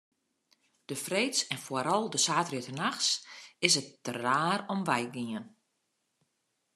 [0.89, 3.13] De freeds en foaral de saterdeitenachts
[3.65, 5.45] is it der raar om wei gien.